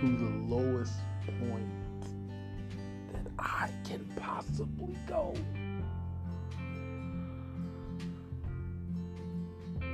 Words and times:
to 0.00 0.06
the 0.06 0.54
lowest 0.54 0.94
point 1.26 1.68
that 3.12 3.26
I 3.38 3.68
can 3.84 4.10
possibly 4.16 4.96
go. 5.06 5.34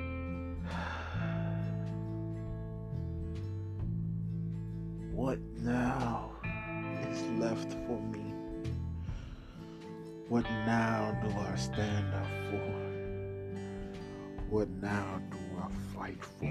What 5.13 5.39
now 5.63 6.31
is 7.11 7.23
left 7.41 7.73
for 7.73 8.01
me? 8.13 8.33
What 10.29 10.45
now 10.45 11.19
do 11.23 11.29
I 11.37 11.57
stand 11.57 12.15
up 12.15 12.27
for? 12.51 12.71
What 14.51 14.69
now 14.81 15.21
do 15.33 15.39
I 15.59 15.69
fight 15.97 16.23
for? 16.23 16.47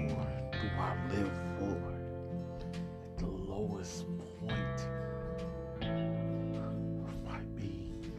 Do 0.52 0.68
I 0.78 0.96
live 1.12 1.45
lowest 3.68 4.04
point 4.40 4.80
of 5.82 7.24
my 7.24 7.38
being. 7.56 8.12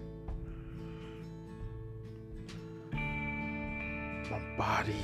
My 4.30 4.42
body, 4.58 5.04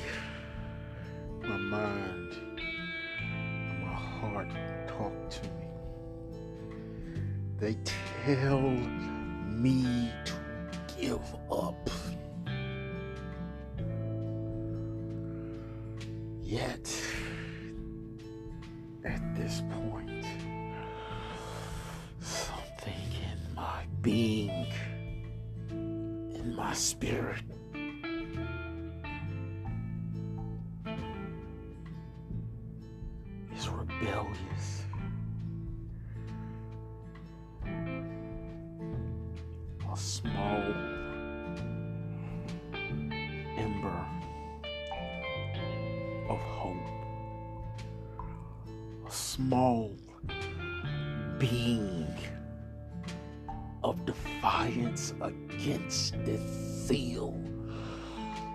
my 1.42 1.56
mind, 1.56 2.36
my 3.80 3.94
heart 3.94 4.50
talk 4.86 5.30
to 5.30 5.42
me. 5.44 5.50
They 7.58 7.76
tell 8.24 8.60
me 9.48 10.10
rebellious. 34.04 34.82
A 39.92 39.96
small 39.96 40.62
ember 43.56 44.06
of 46.28 46.38
hope, 46.38 46.76
a 49.06 49.10
small 49.10 49.90
being 51.38 52.14
of 53.82 54.04
defiance 54.04 55.14
against 55.20 56.14
this 56.24 56.88
seal 56.88 57.38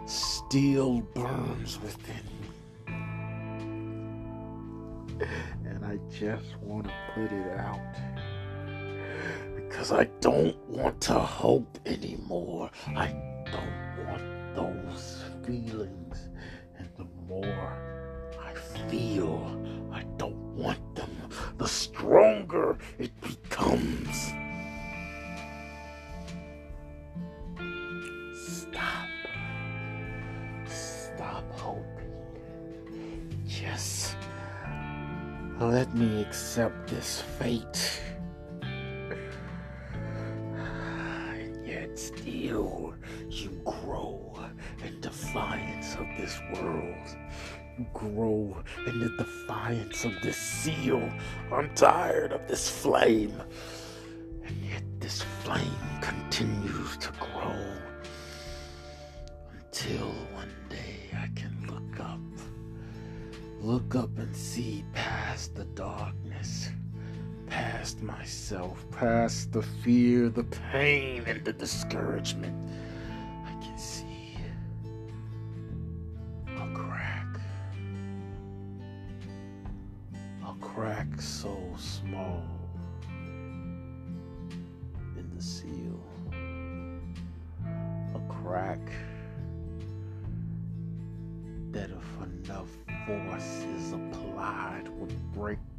still 0.05 1.01
burns 1.13 1.79
within 1.81 2.38
just 6.19 6.57
want 6.57 6.85
to 6.85 6.93
put 7.15 7.31
it 7.31 7.47
out 7.57 7.95
because 9.55 9.93
I 9.93 10.03
don't 10.19 10.57
want 10.67 10.99
to 11.03 11.13
hope 11.13 11.79
anymore. 11.85 12.69
I 12.87 13.15
don't 13.45 14.05
want 14.05 14.53
those 14.53 15.23
feelings. 15.45 16.27
And 16.77 16.89
the 16.97 17.07
more 17.25 18.27
I 18.37 18.53
feel, 18.89 19.89
I 19.93 20.03
don't 20.17 20.35
want 20.57 20.93
them, 20.93 21.15
the 21.57 21.67
stronger 21.67 22.77
it 22.97 23.11
becomes. 23.21 24.28
Let 35.67 35.93
me 35.93 36.21
accept 36.21 36.87
this 36.87 37.21
fate. 37.21 38.01
And 40.53 41.67
yet 41.67 41.99
still 41.99 42.93
you 43.29 43.49
grow 43.65 44.39
in 44.85 45.01
defiance 45.01 45.95
of 45.95 46.07
this 46.17 46.39
world. 46.53 47.17
You 47.77 47.85
grow 47.93 48.57
in 48.87 48.99
the 48.99 49.09
defiance 49.17 50.05
of 50.05 50.13
this 50.23 50.37
seal. 50.37 51.11
I'm 51.51 51.69
tired 51.75 52.31
of 52.31 52.47
this 52.47 52.69
flame. 52.69 53.41
And 54.45 54.55
yet 54.63 54.83
this 54.99 55.23
flame 55.43 55.61
continues 56.01 56.97
to 56.97 57.11
grow 57.19 57.75
until 59.51 60.07
one 60.33 60.53
day 60.69 61.09
I 61.13 61.27
can 61.35 61.67
look 61.67 61.99
up. 61.99 62.19
Look 63.61 63.95
up 63.95 64.17
and 64.17 64.33
see 64.35 64.85
past 65.39 65.55
the 65.55 65.63
darkness, 65.63 66.69
past 67.47 68.01
myself, 68.01 68.85
past 68.91 69.53
the 69.53 69.61
fear, 69.61 70.27
the 70.27 70.43
pain, 70.43 71.23
and 71.27 71.45
the 71.45 71.53
discouragement. 71.53 72.53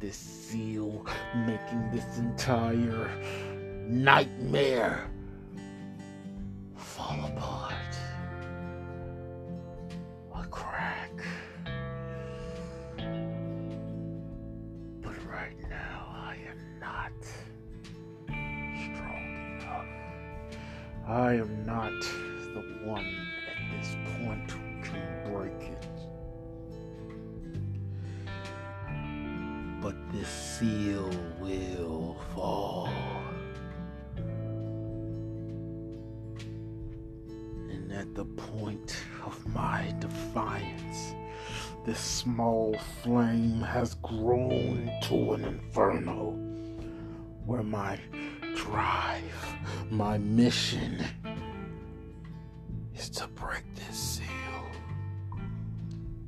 This 0.01 0.17
seal, 0.17 1.05
making 1.45 1.91
this 1.93 2.17
entire 2.17 3.09
nightmare 3.87 5.07
fall 6.75 7.25
apart. 7.25 7.60
This 41.91 41.99
small 41.99 42.73
flame 43.03 43.59
has 43.59 43.95
grown 43.95 44.89
to 45.01 45.33
an 45.33 45.43
inferno 45.43 46.31
where 47.45 47.63
my 47.63 47.99
drive, 48.55 49.57
my 49.89 50.17
mission 50.17 51.03
is 52.95 53.09
to 53.09 53.27
break 53.35 53.65
this 53.75 54.21
seal, 54.21 54.65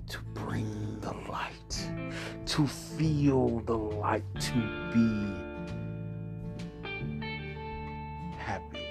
to 0.10 0.18
bring 0.34 1.00
the 1.00 1.14
light, 1.32 1.90
to 2.46 2.68
feel 2.68 3.60
the 3.60 3.78
light, 3.78 4.26
to 4.42 4.60
be 4.94 5.34
happy, 8.38 8.86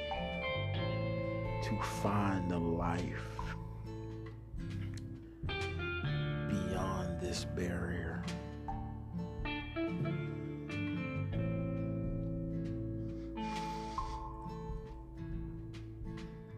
to 1.63 1.77
find 1.83 2.51
a 2.51 2.59
life 2.59 3.32
this 7.33 7.47
barrier. 7.57 8.23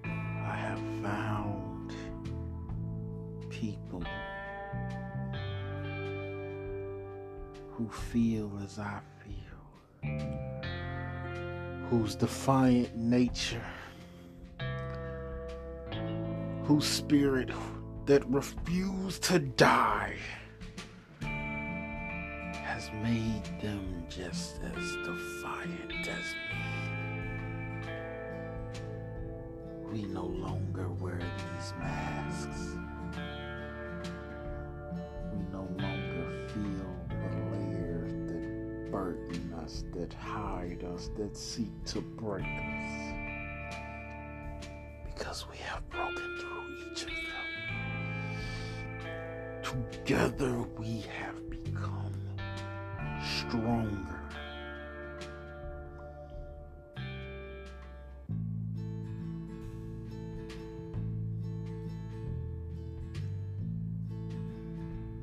I 0.05 0.57
have 0.57 0.81
found 1.01 1.95
people 3.51 4.03
who 7.71 7.89
feel 7.89 8.51
as 8.65 8.81
I 8.81 8.99
feel, 9.23 10.11
whose 11.89 12.17
defiant 12.17 12.97
nature, 12.97 13.63
whose 16.65 16.85
spirit 16.85 17.51
that 18.07 18.29
refused 18.29 19.23
to 19.23 19.39
die 19.39 20.17
made 23.03 23.45
them 23.61 24.05
just 24.09 24.61
as 24.63 24.97
defiant 25.05 26.09
as 26.09 26.35
me. 26.51 26.63
We 29.91 30.05
no 30.05 30.27
longer 30.27 30.89
wear 30.89 31.19
these 31.19 31.75
masks. 31.79 32.77
We 35.33 35.39
no 35.53 35.69
longer 35.79 36.49
feel 36.49 36.91
the 37.09 37.57
layers 37.57 38.13
that 38.31 38.45
burden 38.91 39.53
us, 39.63 39.85
that 39.93 40.13
hide 40.15 40.85
us, 40.95 41.11
that 41.17 41.37
seek 41.37 41.85
to 41.87 42.01
break 42.01 42.45
us. 42.45 43.13
Because 45.15 45.47
we 45.51 45.57
have 45.59 45.89
broken 45.91 46.39
through 46.41 46.91
each 46.91 47.03
of 47.03 47.09
them. 47.09 47.17
Together 49.63 50.55
we 50.79 51.05
have 51.19 51.39
become 51.51 51.64
stronger. 53.55 54.21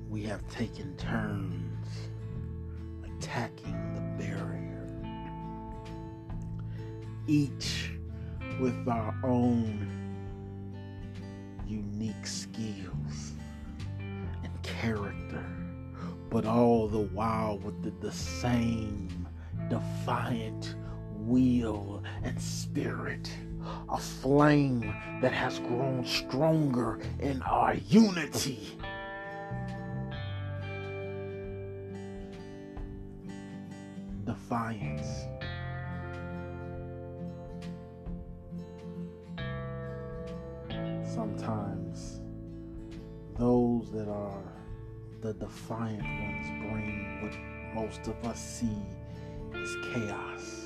We 0.09 0.23
have 0.23 0.47
taken 0.49 0.95
turns 0.95 1.87
attacking 3.03 3.93
the 3.95 4.23
barrier, 4.23 4.87
each 7.27 7.91
with 8.61 8.87
our 8.87 9.13
own 9.23 10.00
the 17.01 17.07
while 17.15 17.57
with 17.57 17.81
the, 17.81 17.89
the 18.05 18.11
same 18.11 19.27
defiant 19.69 20.75
will 21.15 22.03
and 22.23 22.39
spirit, 22.39 23.31
a 23.89 23.97
flame 23.97 24.93
that 25.19 25.31
has 25.31 25.57
grown 25.59 26.05
stronger 26.05 26.99
in 27.19 27.41
our 27.41 27.73
unity. 27.73 28.77
Defiance. 34.25 35.25
Sometimes 41.03 42.21
those 43.39 43.91
that 43.91 44.07
are 44.07 44.60
the 45.21 45.33
defiant 45.33 46.01
ones 46.01 46.47
bring 46.71 47.21
what 47.21 47.33
most 47.75 48.07
of 48.07 48.15
us 48.25 48.39
see 48.39 48.75
is 49.53 49.75
chaos. 49.93 50.65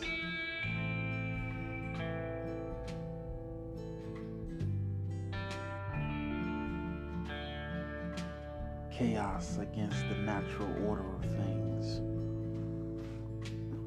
Chaos 8.94 9.58
against 9.58 10.00
the 10.08 10.16
natural 10.24 10.70
order 10.88 11.04
of 11.16 11.26
things. 11.26 12.00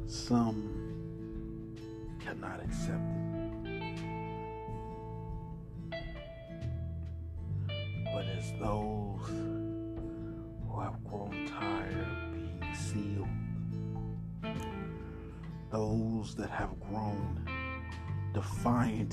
Some 0.07 0.75
cannot 2.23 2.63
accept 2.63 3.01
it. 3.13 3.18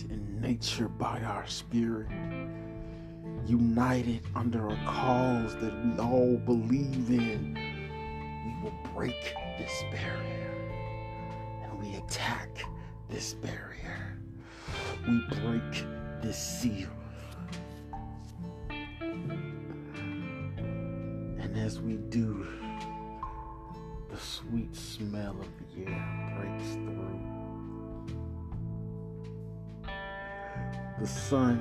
In 0.03 0.41
nature 0.41 0.87
by 0.87 1.21
our 1.21 1.47
spirit, 1.47 2.07
united 3.45 4.21
under 4.35 4.69
a 4.69 4.75
cause 4.85 5.55
that 5.55 5.73
we 5.85 5.99
all 5.99 6.37
believe 6.37 7.09
in, 7.09 7.53
we 8.45 8.63
will 8.63 8.77
break 8.93 9.35
this 9.57 9.83
barrier 9.91 10.55
and 11.63 11.79
we 11.79 11.95
attack 11.95 12.65
this 13.09 13.33
barrier. 13.35 14.17
We 15.07 15.19
break 15.39 15.85
this 16.21 16.37
seal. 16.37 16.89
And 21.39 21.57
as 21.57 21.79
we 21.79 21.93
do, 22.09 22.45
the 24.09 24.17
sweet 24.17 24.75
smell 24.75 25.35
of 25.39 25.47
the 25.75 25.91
air 25.91 26.35
breaks 26.39 26.73
through. 26.73 27.34
The 30.97 31.07
sun 31.07 31.59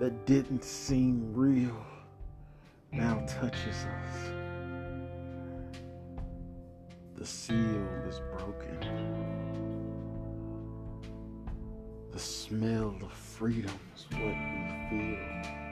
that 0.00 0.26
didn't 0.26 0.64
seem 0.64 1.32
real 1.32 1.86
now 2.90 3.24
touches 3.28 3.84
us. 3.84 4.32
The 7.16 7.24
seal 7.24 7.86
is 8.08 8.20
broken. 8.36 8.78
The 12.10 12.18
smell 12.18 12.96
of 13.00 13.12
freedom 13.12 13.78
is 13.94 14.06
what 14.10 14.20
we 14.20 14.66
feel. 14.90 15.62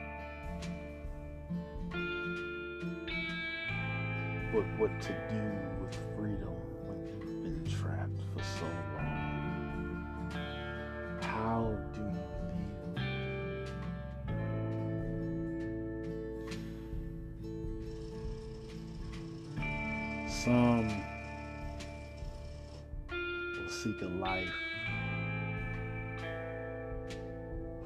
But 4.53 4.65
what 4.79 5.00
to 5.03 5.12
do 5.29 5.43
with 5.81 5.97
freedom 6.17 6.50
Some 20.45 20.89
will 23.11 23.69
seek 23.69 24.01
a 24.01 24.06
life 24.06 24.49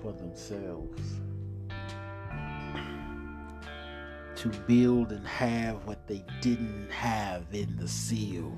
for 0.01 0.13
themselves 0.13 1.03
to 4.37 4.49
build 4.69 5.11
and 5.11 5.27
have 5.27 5.85
what 5.85 6.07
they 6.07 6.25
didn't 6.41 6.93
have 6.93 7.43
in 7.53 7.75
the 7.75 7.89
seal, 7.89 8.57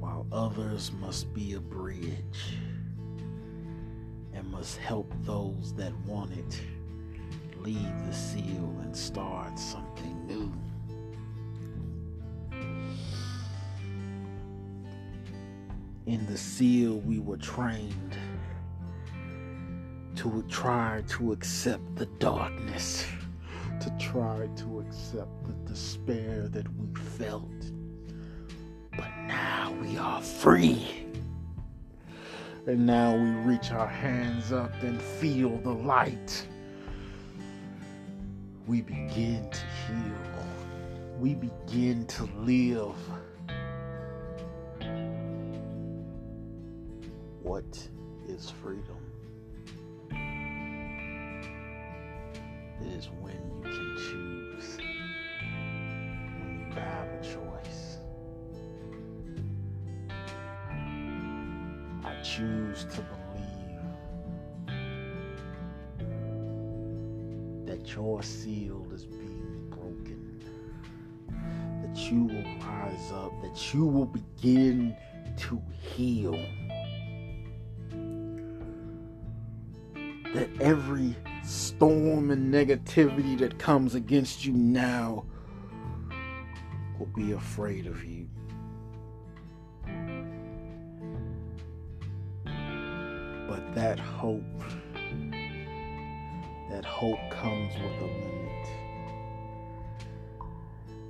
while 0.00 0.26
others 0.32 0.90
must 1.00 1.32
be 1.32 1.52
a 1.52 1.60
bridge 1.60 2.56
and 4.32 4.50
must 4.50 4.78
help 4.78 5.14
those 5.22 5.72
that 5.76 5.92
want 6.04 6.32
it 6.32 6.60
leave 7.58 8.06
the 8.08 8.12
seal 8.12 8.74
and 8.82 8.96
start 8.96 9.56
something 9.56 10.26
new. 10.26 10.52
In 16.10 16.26
the 16.26 16.36
seal, 16.36 16.96
we 17.06 17.20
were 17.20 17.36
trained 17.36 18.16
to 20.16 20.44
try 20.48 21.04
to 21.06 21.30
accept 21.30 21.94
the 21.94 22.06
darkness, 22.18 23.06
to 23.78 23.96
try 23.96 24.48
to 24.56 24.80
accept 24.80 25.30
the 25.44 25.52
despair 25.70 26.48
that 26.48 26.66
we 26.76 26.92
felt. 27.16 27.70
But 28.90 29.08
now 29.28 29.72
we 29.80 29.98
are 29.98 30.20
free. 30.20 31.06
And 32.66 32.84
now 32.84 33.14
we 33.14 33.30
reach 33.48 33.70
our 33.70 33.86
hands 33.86 34.50
up 34.50 34.72
and 34.82 35.00
feel 35.00 35.58
the 35.58 35.70
light. 35.70 36.44
We 38.66 38.82
begin 38.82 39.48
to 39.48 39.60
heal. 39.86 40.46
We 41.20 41.36
begin 41.36 42.04
to 42.06 42.24
live. 42.40 42.96
What 47.60 47.76
is 48.26 48.48
freedom? 48.48 48.96
It 52.80 52.86
is 52.86 53.10
when 53.20 53.34
you 53.34 53.60
can 53.62 53.96
choose, 53.98 54.78
when 56.38 56.52
you 56.58 56.74
have 56.80 57.08
a 57.08 57.20
choice. 57.22 57.98
I 62.02 62.22
choose 62.22 62.86
to 62.94 63.02
believe 63.12 63.84
that 67.66 67.94
your 67.94 68.22
seal 68.22 68.86
is 68.94 69.04
being 69.04 69.68
broken, 69.68 70.42
that 71.82 72.10
you 72.10 72.24
will 72.24 72.54
rise 72.66 73.12
up, 73.12 73.32
that 73.42 73.74
you 73.74 73.84
will 73.84 74.06
begin 74.06 74.96
to 75.36 75.60
heal. 75.82 76.40
Every 80.60 81.16
storm 81.42 82.30
and 82.30 82.52
negativity 82.52 83.38
that 83.38 83.58
comes 83.58 83.94
against 83.94 84.44
you 84.44 84.52
now 84.52 85.24
will 86.98 87.06
be 87.06 87.32
afraid 87.32 87.86
of 87.86 88.04
you. 88.04 88.28
But 93.48 93.74
that 93.74 93.98
hope, 93.98 94.44
that 96.70 96.84
hope 96.84 97.18
comes 97.30 97.74
with 97.74 97.92
a 98.00 98.04
limit. 98.04 98.68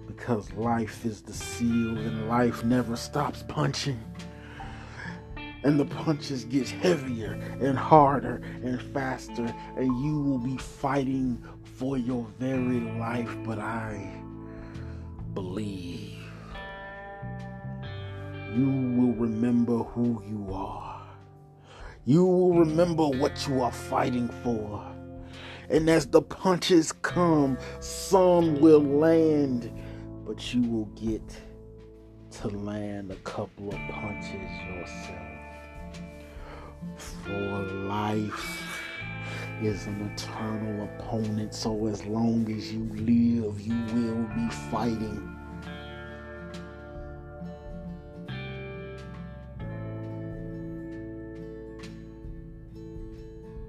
Because 0.07 0.53
life 0.53 1.05
is 1.05 1.23
the 1.23 1.35
seal 1.35 1.99
and 1.99 2.29
life 2.29 2.65
never 2.65 2.97
stops 2.97 3.45
punching. 3.49 4.01
And 5.63 5.79
the 5.79 5.85
punches 5.85 6.45
get 6.45 6.69
heavier 6.69 7.33
and 7.61 7.77
harder 7.77 8.43
and 8.63 8.81
faster, 8.95 9.55
and 9.77 10.05
you 10.05 10.21
will 10.21 10.39
be 10.39 10.57
fighting 10.57 11.43
for 11.63 11.99
your 11.99 12.27
very 12.39 12.81
life. 12.99 13.37
But 13.45 13.59
I 13.59 14.11
believe 15.35 16.17
you 18.55 18.67
will 18.67 19.15
remember 19.15 19.79
who 19.79 20.23
you 20.27 20.53
are. 20.53 21.03
You 22.07 22.25
will 22.25 22.55
remember 22.55 23.07
what 23.09 23.47
you 23.47 23.61
are 23.63 23.71
fighting 23.71 24.29
for. 24.43 24.85
And 25.69 25.89
as 25.89 26.07
the 26.07 26.23
punches 26.23 26.91
come, 26.91 27.59
some 27.79 28.61
will 28.61 28.83
land, 28.83 29.71
but 30.27 30.53
you 30.53 30.63
will 30.63 30.87
get 30.97 31.23
to 32.41 32.49
land 32.49 33.13
a 33.13 33.17
couple 33.17 33.69
of 33.69 33.79
punches 33.91 34.51
yourself. 34.67 35.40
For 36.97 37.63
life 37.89 38.81
is 39.63 39.87
an 39.87 40.11
eternal 40.13 40.85
opponent, 40.85 41.55
so 41.55 41.87
as 41.87 42.05
long 42.07 42.51
as 42.51 42.73
you 42.73 42.85
live, 42.95 43.61
you 43.61 43.75
will 43.95 44.27
be 44.35 44.49
fighting. 44.71 45.37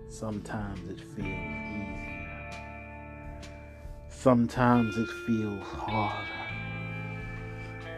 Sometimes 0.07 0.89
it 0.89 0.99
feels 0.99 1.27
easier. 1.27 2.11
Sometimes 4.09 4.95
it 4.97 5.09
feels 5.25 5.63
harder. 5.63 6.27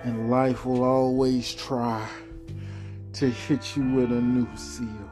And 0.03 0.29
life 0.29 0.65
will 0.65 0.83
always 0.83 1.53
try 1.53 2.07
to 3.23 3.29
hit 3.29 3.77
you 3.77 3.89
with 3.91 4.11
a 4.11 4.19
new 4.19 4.45
seal, 4.57 5.09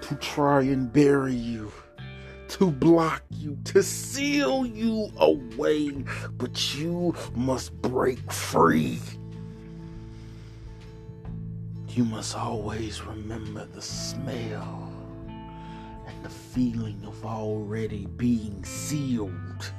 to 0.00 0.14
try 0.14 0.60
and 0.60 0.92
bury 0.92 1.34
you, 1.34 1.72
to 2.46 2.70
block 2.70 3.24
you, 3.30 3.58
to 3.64 3.82
seal 3.82 4.64
you 4.64 5.10
away. 5.16 5.90
But 6.34 6.76
you 6.76 7.16
must 7.34 7.72
break 7.82 8.30
free. 8.30 9.00
You 11.88 12.04
must 12.04 12.36
always 12.36 13.02
remember 13.02 13.64
the 13.64 13.82
smell 13.82 14.92
and 15.26 16.24
the 16.24 16.30
feeling 16.30 17.02
of 17.04 17.26
already 17.26 18.06
being 18.16 18.62
sealed. 18.64 19.72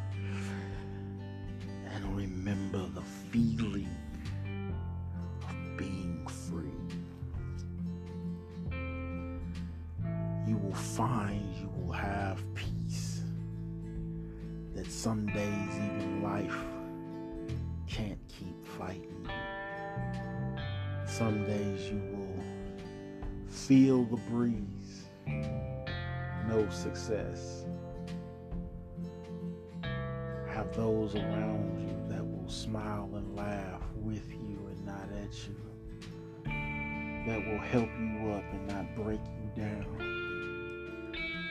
Not 38.67 38.95
break 38.95 39.19
you 39.19 39.61
down. 39.61 39.85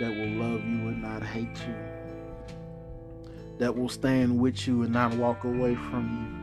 That 0.01 0.11
will 0.11 0.31
love 0.45 0.65
you 0.65 0.89
and 0.89 1.03
not 1.03 1.23
hate 1.23 1.57
you. 1.67 1.75
That 3.59 3.77
will 3.77 3.89
stand 3.89 4.39
with 4.39 4.67
you 4.67 4.83
and 4.83 4.93
not 4.93 5.15
walk 5.15 5.45
away 5.45 5.75
from 5.75 6.09
you. 6.11 6.43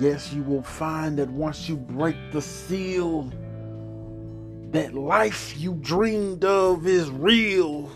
Yes, 0.00 0.32
you 0.32 0.42
will 0.42 0.62
find 0.62 1.18
that 1.18 1.28
once 1.28 1.68
you 1.68 1.76
break 1.76 2.16
the 2.32 2.40
seal, 2.40 3.30
that 4.70 4.94
life 4.94 5.58
you 5.58 5.74
dreamed 5.74 6.44
of 6.44 6.86
is 6.86 7.10
real. 7.10 7.90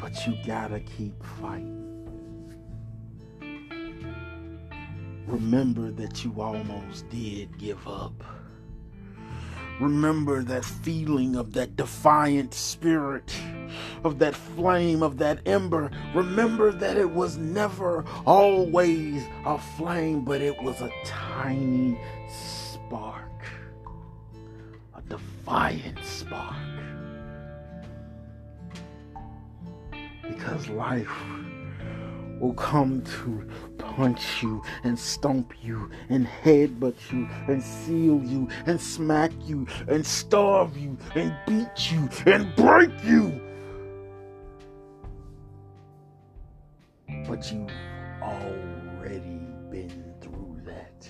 But 0.00 0.26
you 0.26 0.36
gotta 0.46 0.80
keep 0.80 1.20
fighting. 1.40 1.83
Remember 5.34 5.90
that 5.90 6.24
you 6.24 6.40
almost 6.40 7.08
did 7.10 7.58
give 7.58 7.88
up. 7.88 8.22
Remember 9.80 10.44
that 10.44 10.64
feeling 10.64 11.34
of 11.34 11.54
that 11.54 11.74
defiant 11.74 12.54
spirit, 12.54 13.34
of 14.04 14.20
that 14.20 14.36
flame, 14.36 15.02
of 15.02 15.18
that 15.18 15.40
ember. 15.44 15.90
Remember 16.14 16.70
that 16.70 16.96
it 16.96 17.10
was 17.10 17.36
never 17.36 18.04
always 18.24 19.24
a 19.44 19.58
flame, 19.58 20.24
but 20.24 20.40
it 20.40 20.62
was 20.62 20.80
a 20.80 20.90
tiny 21.04 21.98
spark, 22.28 23.44
a 24.94 25.02
defiant 25.08 25.98
spark. 26.04 26.54
Because 30.22 30.68
life 30.68 31.10
will 32.44 32.52
come 32.52 33.00
to 33.00 33.48
punch 33.78 34.42
you 34.42 34.62
and 34.82 34.98
stomp 34.98 35.54
you 35.62 35.90
and 36.10 36.26
headbutt 36.26 36.94
you 37.10 37.26
and 37.48 37.62
seal 37.62 38.22
you 38.22 38.46
and 38.66 38.78
smack 38.78 39.32
you 39.46 39.66
and 39.88 40.04
starve 40.04 40.76
you 40.76 40.94
and 41.14 41.34
beat 41.46 41.90
you 41.90 42.06
and 42.26 42.54
break 42.54 42.90
you. 43.02 43.40
But 47.26 47.50
you've 47.50 47.70
already 48.20 49.40
been 49.70 50.14
through 50.20 50.60
that. 50.66 51.08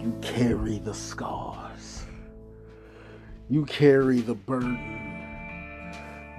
You 0.00 0.16
carry 0.22 0.78
the 0.78 0.94
scars. 0.94 2.04
You 3.50 3.64
carry 3.64 4.20
the 4.20 4.36
burden 4.36 4.97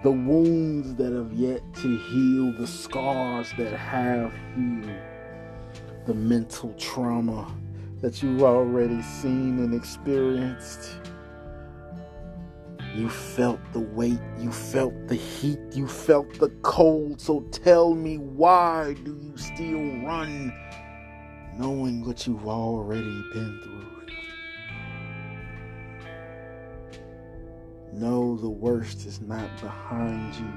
the 0.01 0.11
wounds 0.11 0.95
that 0.95 1.11
have 1.11 1.33
yet 1.33 1.61
to 1.75 1.97
heal, 1.97 2.53
the 2.53 2.67
scars 2.67 3.51
that 3.57 3.73
have 3.73 4.31
healed, 4.55 4.89
the 6.05 6.13
mental 6.13 6.73
trauma 6.73 7.51
that 8.01 8.23
you've 8.23 8.43
already 8.43 9.01
seen 9.01 9.59
and 9.59 9.73
experienced. 9.73 10.95
You 12.95 13.09
felt 13.09 13.59
the 13.73 13.81
weight, 13.81 14.19
you 14.39 14.51
felt 14.51 14.93
the 15.07 15.15
heat, 15.15 15.59
you 15.73 15.85
felt 15.85 16.39
the 16.39 16.49
cold. 16.61 17.19
So 17.19 17.41
tell 17.51 17.93
me, 17.93 18.17
why 18.17 18.95
do 19.03 19.19
you 19.21 19.35
still 19.35 20.05
run 20.05 20.53
knowing 21.57 22.05
what 22.05 22.25
you've 22.25 22.47
already 22.47 23.23
been 23.33 23.59
through? 23.63 23.88
Know 27.93 28.37
the 28.37 28.49
worst 28.49 29.05
is 29.05 29.21
not 29.21 29.49
behind 29.61 30.35
you. 30.35 30.53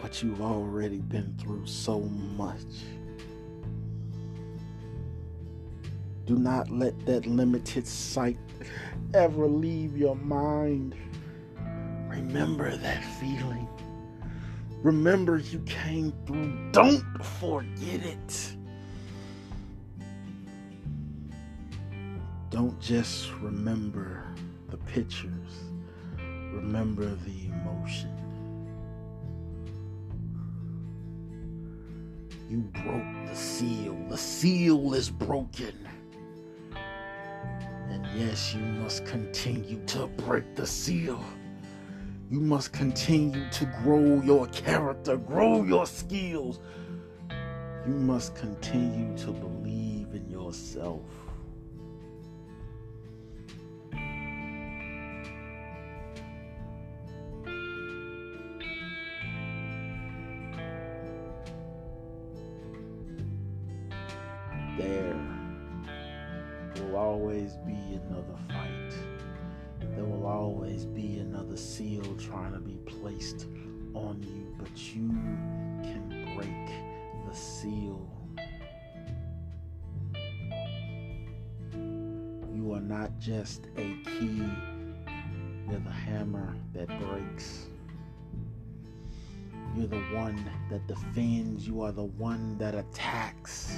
But 0.00 0.22
you've 0.22 0.42
already 0.42 0.98
been 0.98 1.34
through 1.38 1.66
so 1.66 2.00
much. 2.00 2.62
Do 6.26 6.36
not 6.36 6.70
let 6.70 7.06
that 7.06 7.26
limited 7.26 7.86
sight 7.86 8.38
ever 9.14 9.46
leave 9.46 9.96
your 9.96 10.16
mind. 10.16 10.94
Remember 12.08 12.76
that 12.76 13.02
feeling. 13.18 13.66
Remember 14.82 15.38
you 15.38 15.60
came 15.60 16.12
through. 16.26 16.70
Don't 16.72 17.02
forget 17.40 18.04
it. 18.04 18.57
Don't 22.58 22.80
just 22.80 23.30
remember 23.40 24.24
the 24.68 24.78
pictures, 24.78 25.70
remember 26.52 27.04
the 27.04 27.46
emotion. 27.52 28.10
You 32.50 32.62
broke 32.82 33.28
the 33.28 33.36
seal. 33.36 33.96
The 34.08 34.18
seal 34.18 34.92
is 34.94 35.08
broken. 35.08 35.72
And 37.90 38.04
Yes, 38.16 38.52
you 38.52 38.64
must 38.82 39.06
continue 39.06 39.80
to 39.86 40.08
break 40.26 40.56
the 40.56 40.66
seal. 40.66 41.22
You 42.28 42.40
must 42.40 42.72
continue 42.72 43.48
to 43.50 43.66
grow 43.84 44.20
your 44.20 44.48
character, 44.48 45.16
grow 45.16 45.62
your 45.62 45.86
skills. 45.86 46.58
You 47.86 47.94
must 47.94 48.34
continue 48.34 49.16
to 49.18 49.30
believe 49.30 50.12
in 50.12 50.28
yourself. 50.28 51.02
That 90.78 90.94
defends. 90.94 91.66
You 91.66 91.82
are 91.82 91.92
the 91.92 92.04
one 92.04 92.56
that 92.58 92.74
attacks. 92.74 93.76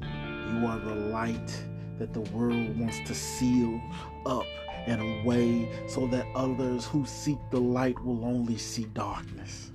You 0.00 0.66
are 0.66 0.78
the 0.78 0.94
light 0.94 1.64
that 1.98 2.12
the 2.12 2.20
world 2.20 2.78
wants 2.78 2.98
to 3.06 3.14
seal 3.14 3.80
up 4.26 4.46
and 4.86 5.00
away 5.00 5.68
so 5.86 6.06
that 6.08 6.26
others 6.34 6.84
who 6.84 7.06
seek 7.06 7.38
the 7.50 7.60
light 7.60 8.02
will 8.04 8.24
only 8.24 8.56
see 8.58 8.84
darkness. 8.86 9.70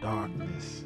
Darkness 0.00 0.84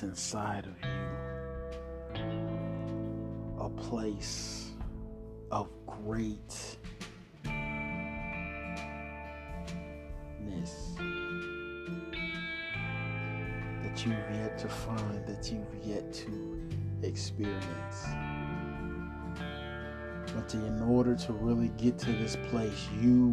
place 0.00 0.02
inside 0.02 0.66
of 0.66 0.76
you, 0.82 2.24
a 3.58 3.70
place 3.70 4.70
of 5.50 5.68
greatness 5.86 6.78
that 13.82 14.04
you've 14.04 14.30
yet 14.32 14.58
to 14.58 14.68
find, 14.68 15.26
that 15.26 15.50
you've 15.52 15.86
yet 15.86 16.12
to 16.12 16.60
experience. 17.02 18.06
But 20.34 20.54
in 20.54 20.82
order 20.82 21.16
to 21.16 21.32
really 21.32 21.70
get 21.76 21.98
to 21.98 22.12
this 22.12 22.36
place, 22.50 22.88
you 23.00 23.32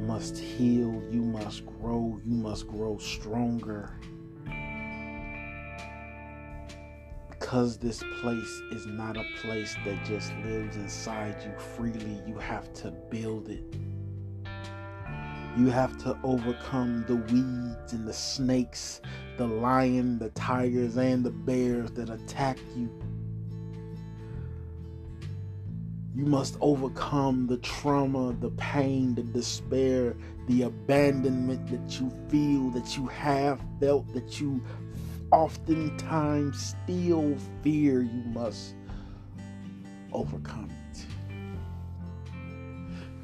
must 0.00 0.38
heal, 0.38 1.02
you 1.10 1.22
must 1.22 1.66
grow, 1.66 2.20
you 2.24 2.34
must 2.34 2.68
grow 2.68 2.98
stronger. 2.98 3.98
Because 7.54 7.76
this 7.76 8.02
place 8.20 8.62
is 8.72 8.84
not 8.84 9.16
a 9.16 9.24
place 9.40 9.76
that 9.84 10.04
just 10.04 10.32
lives 10.44 10.74
inside 10.74 11.36
you 11.44 11.56
freely, 11.56 12.20
you 12.26 12.36
have 12.36 12.72
to 12.72 12.90
build 12.90 13.48
it. 13.48 13.62
You 15.56 15.68
have 15.68 15.96
to 15.98 16.18
overcome 16.24 17.04
the 17.06 17.14
weeds 17.14 17.92
and 17.92 18.08
the 18.08 18.12
snakes, 18.12 19.00
the 19.36 19.46
lion, 19.46 20.18
the 20.18 20.30
tigers, 20.30 20.96
and 20.96 21.22
the 21.24 21.30
bears 21.30 21.92
that 21.92 22.10
attack 22.10 22.58
you. 22.76 22.90
You 26.16 26.26
must 26.26 26.56
overcome 26.60 27.46
the 27.46 27.58
trauma, 27.58 28.32
the 28.40 28.50
pain, 28.50 29.14
the 29.14 29.22
despair, 29.22 30.16
the 30.48 30.62
abandonment 30.62 31.68
that 31.68 32.00
you 32.00 32.10
feel, 32.28 32.70
that 32.70 32.96
you 32.96 33.06
have 33.06 33.60
felt, 33.78 34.12
that 34.12 34.40
you 34.40 34.60
oftentimes 35.34 36.74
still 36.84 37.36
fear. 37.62 38.02
You 38.02 38.22
must 38.26 38.76
overcome 40.12 40.70
it. 40.92 41.06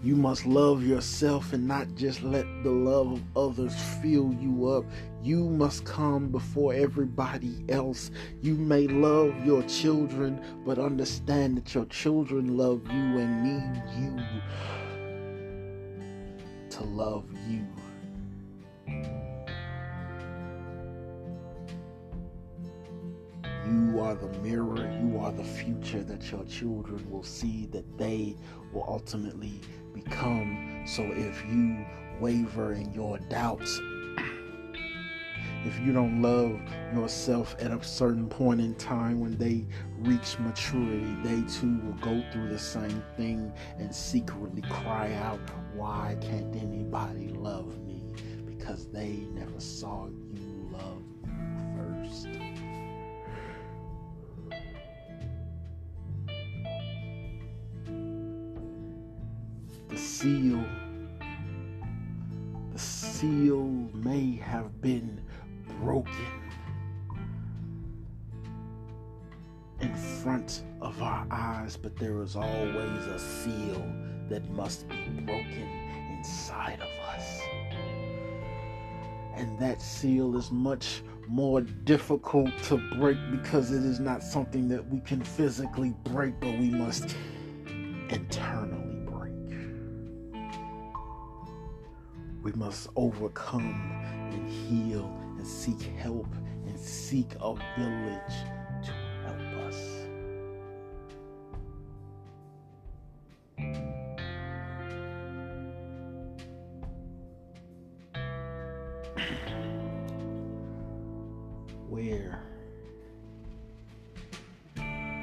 You 0.03 0.16
must 0.16 0.44
love 0.44 0.83
yourself 0.83 1.53
and 1.53 1.68
not 1.68 1.94
just 1.94 2.23
let 2.23 2.46
the 2.64 2.70
love 2.70 3.12
of 3.12 3.23
others 3.37 3.77
fill 4.03 4.35
you 4.40 4.66
up. 4.68 4.85
You 5.23 5.49
must 5.51 5.85
come 5.85 6.31
before 6.31 6.75
everybody 6.75 7.64
else. 7.68 8.11
You 8.40 8.57
may 8.57 8.88
love 8.88 9.46
your 9.46 9.62
children, 9.64 10.42
but 10.66 10.81
understand 10.81 11.59
that 11.59 11.73
your 11.75 11.85
children 11.85 12.57
love 12.57 12.83
you 12.87 13.18
and 13.18 13.44
need 13.44 13.83
you 14.01 14.16
to 16.70 16.83
love 16.83 17.27
you. 17.49 17.66
The 24.21 24.29
mirror, 24.41 24.91
you 25.03 25.19
are 25.19 25.33
the 25.33 25.45
future 25.45 26.03
that 26.03 26.31
your 26.31 26.45
children 26.45 27.05
will 27.11 27.23
see, 27.23 27.67
that 27.67 27.99
they 27.99 28.37
will 28.73 28.85
ultimately 28.87 29.61
become. 29.95 30.85
So 30.87 31.03
if 31.03 31.45
you 31.47 31.85
waver 32.21 32.73
in 32.73 32.93
your 32.93 33.19
doubts, 33.19 33.81
if 35.65 35.79
you 35.81 35.93
don't 35.93 36.21
love 36.21 36.61
yourself 36.95 37.57
at 37.59 37.71
a 37.71 37.83
certain 37.83 38.29
point 38.29 38.61
in 38.61 38.75
time 38.75 39.21
when 39.21 39.37
they 39.39 39.67
reach 39.99 40.39
maturity, 40.39 41.15
they 41.23 41.41
too 41.49 41.81
will 41.85 41.99
go 42.01 42.23
through 42.33 42.49
the 42.49 42.59
same 42.59 43.03
thing 43.17 43.53
and 43.79 43.95
secretly 43.95 44.63
cry 44.63 45.13
out, 45.15 45.41
Why 45.75 46.17
can't 46.21 46.55
anybody 46.55 47.29
love 47.29 47.79
me? 47.87 48.03
Because 48.47 48.87
they 48.89 49.27
never 49.33 49.61
saw 49.61 50.07
you 50.07 50.30
The 59.90 59.98
seal, 59.98 60.64
the 62.72 62.79
seal 62.79 63.64
may 63.92 64.37
have 64.37 64.81
been 64.81 65.20
broken 65.81 66.14
in 69.81 69.92
front 69.96 70.62
of 70.81 71.03
our 71.03 71.26
eyes, 71.33 71.76
but 71.76 71.96
there 71.96 72.22
is 72.22 72.37
always 72.37 73.07
a 73.09 73.18
seal 73.18 73.85
that 74.29 74.48
must 74.50 74.88
be 74.88 75.09
broken 75.26 75.68
inside 76.16 76.79
of 76.81 77.18
us. 77.18 77.40
And 79.35 79.59
that 79.59 79.83
seal 79.83 80.37
is 80.37 80.53
much 80.53 81.03
more 81.26 81.62
difficult 81.62 82.50
to 82.64 82.76
break 82.96 83.18
because 83.33 83.72
it 83.72 83.83
is 83.85 83.98
not 83.98 84.22
something 84.22 84.68
that 84.68 84.87
we 84.88 85.00
can 85.00 85.20
physically 85.20 85.94
break, 86.05 86.38
but 86.38 86.57
we 86.61 86.70
must 86.70 87.16
internally 88.09 88.80
We 92.51 92.59
must 92.59 92.89
overcome 92.97 93.93
and 94.33 94.51
heal 94.51 95.07
and 95.39 95.47
seek 95.47 95.83
help 95.83 96.27
and 96.67 96.77
seek 96.77 97.37
a 97.41 97.55
village 97.79 98.35
to 98.83 98.91
help 99.23 99.39
us. 99.69 99.77
Where? 111.89 112.43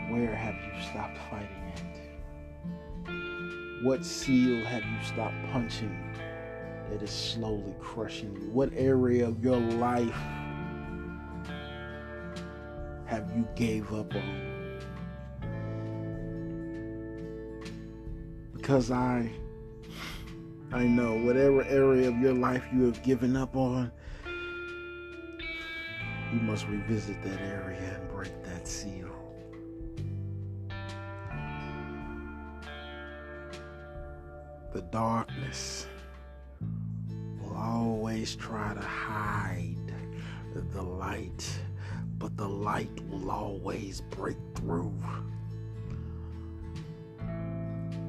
Where 0.10 0.34
have 0.34 0.56
you 0.56 0.82
stopped 0.90 1.18
fighting 1.30 1.74
it? 1.76 2.00
What 3.84 4.06
seal 4.06 4.64
have 4.64 4.86
you 4.86 5.04
stopped 5.04 5.36
punching 5.52 6.08
that 6.90 7.02
is 7.02 7.12
slowly 7.12 7.76
crushing 7.80 8.34
you? 8.36 8.50
What 8.50 8.70
area 8.76 9.28
of 9.28 9.44
your 9.44 9.58
life 9.58 10.16
have 13.06 13.32
you 13.36 13.48
gave 13.56 13.94
up 13.94 14.14
on? 14.16 14.80
Because 18.54 18.92
I 18.92 19.32
I 20.72 20.84
know 20.84 21.16
whatever 21.16 21.64
area 21.64 22.10
of 22.10 22.18
your 22.18 22.34
life 22.34 22.66
you 22.74 22.84
have 22.84 23.02
given 23.02 23.38
up 23.38 23.56
on, 23.56 23.92
you 26.34 26.40
must 26.42 26.68
revisit 26.68 27.24
that 27.24 27.40
area 27.40 28.00
and 28.00 28.10
break 28.10 28.44
that 28.44 28.68
seal. 28.68 29.08
The 34.74 34.82
darkness 34.92 35.88
always 38.18 38.36
try 38.36 38.74
to 38.74 38.82
hide 38.82 39.94
the 40.74 40.82
light, 40.82 41.48
but 42.18 42.36
the 42.36 42.48
light 42.48 43.00
will 43.08 43.30
always 43.30 44.02
break 44.10 44.38
through. 44.56 44.92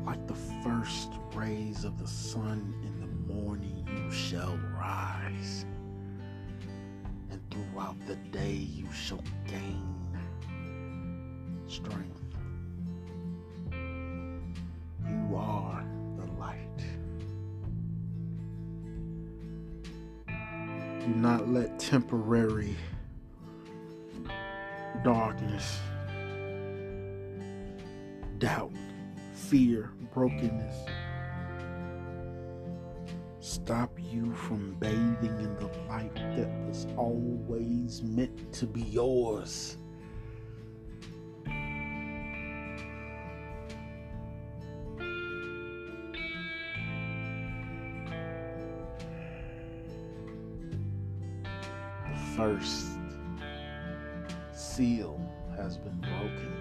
Like 0.06 0.26
the 0.26 0.34
first 0.64 1.10
rays 1.34 1.84
of 1.84 1.98
the 1.98 2.06
sun 2.06 2.74
in 2.86 3.00
the 3.00 3.34
morning, 3.34 3.86
you 3.86 4.10
shall 4.10 4.58
rise 4.80 5.66
And 7.30 7.42
throughout 7.50 7.98
the 8.06 8.16
day 8.16 8.54
you 8.54 8.90
shall 8.90 9.22
gain 9.46 9.94
strength. 11.66 12.17
Temporary 21.88 22.76
darkness, 25.02 25.78
doubt, 28.36 28.74
fear, 29.32 29.90
brokenness 30.12 30.84
stop 33.40 33.98
you 33.98 34.34
from 34.34 34.74
bathing 34.78 35.34
in 35.38 35.56
the 35.56 35.70
light 35.88 36.14
that 36.36 36.50
was 36.66 36.86
always 36.98 38.02
meant 38.02 38.52
to 38.52 38.66
be 38.66 38.82
yours. 38.82 39.78
First 52.48 52.92
seal 54.54 55.20
has 55.54 55.76
been 55.76 56.00
broken. 56.00 56.52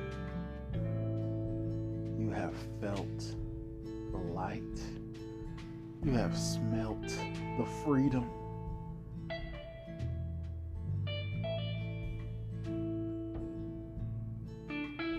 You 2.20 2.30
have 2.32 2.54
felt 2.82 3.20
the 4.12 4.18
light 4.18 4.62
you 6.04 6.12
have 6.12 6.38
smelt 6.38 7.08
the 7.08 7.66
freedom. 7.86 8.30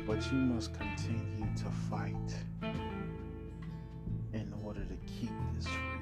But 0.06 0.26
you 0.30 0.38
must 0.38 0.74
continue 0.74 1.46
to 1.56 1.70
fight 1.90 2.34
in 4.34 4.52
order 4.62 4.84
to 4.84 4.96
keep 5.06 5.30
this 5.54 5.66
freedom. 5.66 5.97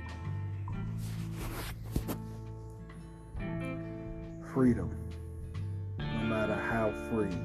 Freedom, 4.56 4.90
no 5.98 6.24
matter 6.24 6.54
how 6.54 6.90
free, 7.10 7.36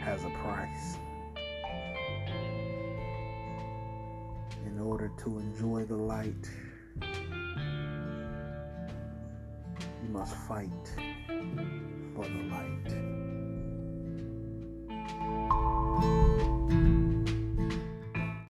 has 0.00 0.24
a 0.24 0.30
price. 0.42 0.96
In 4.66 4.80
order 4.80 5.12
to 5.22 5.38
enjoy 5.38 5.84
the 5.84 5.94
light, 5.94 6.50
you 10.02 10.08
must 10.08 10.34
fight 10.34 10.92
for 12.16 12.24
the 12.24 12.42
light. 12.50 13.23